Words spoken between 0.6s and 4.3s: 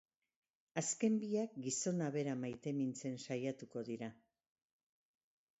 Azken biak gizona bera maitemintzen saiatuko dira.